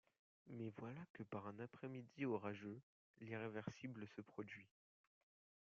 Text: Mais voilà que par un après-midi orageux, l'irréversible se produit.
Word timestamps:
Mais 0.47 0.71
voilà 0.77 1.05
que 1.13 1.21
par 1.21 1.45
un 1.45 1.59
après-midi 1.59 2.25
orageux, 2.25 2.81
l'irréversible 3.19 4.07
se 4.07 4.21
produit. 4.21 4.65